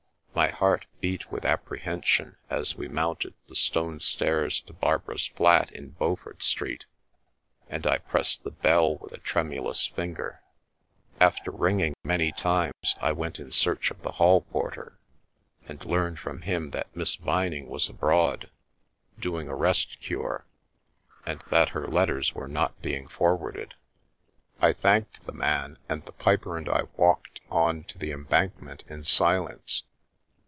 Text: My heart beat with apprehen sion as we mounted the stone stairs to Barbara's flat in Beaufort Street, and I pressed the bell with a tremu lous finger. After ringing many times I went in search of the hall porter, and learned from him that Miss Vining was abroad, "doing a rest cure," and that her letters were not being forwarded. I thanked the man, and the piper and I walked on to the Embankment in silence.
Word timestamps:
My 0.33 0.47
heart 0.47 0.85
beat 1.01 1.31
with 1.31 1.43
apprehen 1.45 2.01
sion 2.03 2.35
as 2.49 2.75
we 2.75 2.87
mounted 2.87 3.35
the 3.47 3.55
stone 3.55 3.99
stairs 3.99 4.59
to 4.61 4.73
Barbara's 4.73 5.27
flat 5.27 5.71
in 5.71 5.89
Beaufort 5.89 6.41
Street, 6.41 6.85
and 7.69 7.85
I 7.85 7.99
pressed 7.99 8.43
the 8.43 8.49
bell 8.49 8.95
with 8.95 9.11
a 9.11 9.19
tremu 9.19 9.61
lous 9.65 9.85
finger. 9.87 10.41
After 11.19 11.51
ringing 11.51 11.95
many 12.03 12.31
times 12.31 12.95
I 12.99 13.11
went 13.11 13.39
in 13.39 13.51
search 13.51 13.91
of 13.91 14.01
the 14.01 14.13
hall 14.13 14.41
porter, 14.41 14.97
and 15.67 15.83
learned 15.85 16.17
from 16.17 16.41
him 16.41 16.71
that 16.71 16.95
Miss 16.95 17.17
Vining 17.17 17.67
was 17.67 17.87
abroad, 17.87 18.49
"doing 19.19 19.47
a 19.47 19.53
rest 19.55 19.99
cure," 20.01 20.47
and 21.23 21.41
that 21.51 21.69
her 21.69 21.85
letters 21.87 22.33
were 22.33 22.47
not 22.47 22.81
being 22.81 23.07
forwarded. 23.07 23.75
I 24.59 24.73
thanked 24.73 25.23
the 25.25 25.33
man, 25.33 25.77
and 25.87 26.03
the 26.05 26.13
piper 26.13 26.57
and 26.57 26.67
I 26.69 26.83
walked 26.95 27.41
on 27.51 27.83
to 27.83 27.99
the 27.99 28.11
Embankment 28.11 28.85
in 28.87 29.03
silence. 29.03 29.83